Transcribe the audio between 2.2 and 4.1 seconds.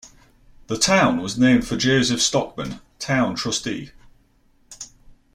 Stockham, town trustee.